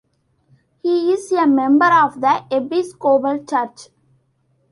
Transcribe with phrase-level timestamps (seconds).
[0.81, 3.89] He is a member of the Episcopal Church.